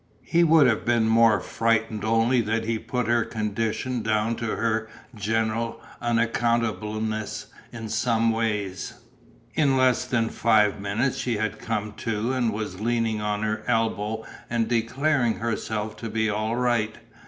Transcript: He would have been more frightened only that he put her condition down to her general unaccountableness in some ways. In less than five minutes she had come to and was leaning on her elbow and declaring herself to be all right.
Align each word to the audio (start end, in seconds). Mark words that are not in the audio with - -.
He 0.23 0.43
would 0.43 0.65
have 0.65 0.83
been 0.83 1.07
more 1.07 1.39
frightened 1.39 2.03
only 2.03 2.41
that 2.41 2.65
he 2.65 2.79
put 2.79 3.05
her 3.07 3.23
condition 3.23 4.01
down 4.01 4.35
to 4.37 4.55
her 4.55 4.89
general 5.13 5.79
unaccountableness 6.01 7.53
in 7.71 7.87
some 7.87 8.31
ways. 8.31 8.95
In 9.53 9.77
less 9.77 10.05
than 10.05 10.29
five 10.29 10.79
minutes 10.79 11.17
she 11.17 11.37
had 11.37 11.59
come 11.59 11.93
to 11.97 12.33
and 12.33 12.51
was 12.51 12.79
leaning 12.81 13.21
on 13.21 13.43
her 13.43 13.61
elbow 13.67 14.25
and 14.49 14.67
declaring 14.67 15.35
herself 15.35 15.95
to 15.97 16.09
be 16.09 16.27
all 16.31 16.55
right. 16.55 16.95